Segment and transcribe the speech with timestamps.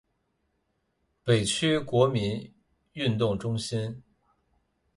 [1.23, 2.51] 北区国民
[2.95, 4.01] 运动中心